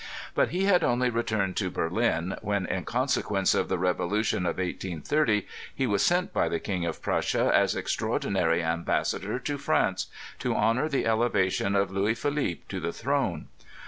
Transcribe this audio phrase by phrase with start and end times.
[0.33, 4.57] But he had hardly returned to Ber lin, when in consequence of the revolution of
[4.57, 10.07] 1880, he was sent by the King of Prussia as extraordinary ambassador to France,
[10.39, 13.49] to honor the elevation of Louis Philippe to the throne.